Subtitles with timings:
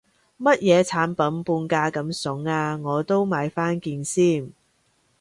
[0.39, 4.51] 乜嘢產品半價咁筍啊，我都買返件先